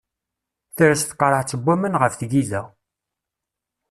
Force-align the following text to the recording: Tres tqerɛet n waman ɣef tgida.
Tres 0.77 0.99
tqerɛet 1.03 1.51
n 1.59 1.61
waman 1.65 1.95
ɣef 2.01 2.13
tgida. 2.15 2.61